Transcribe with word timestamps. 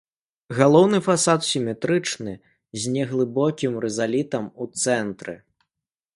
Галоўны 0.59 1.01
фасад 1.07 1.45
сіметрычны, 1.49 2.33
з 2.81 2.95
неглыбокім 2.97 3.73
рызалітам 3.85 4.43
у 4.61 4.73
цэнтры. 4.87 5.33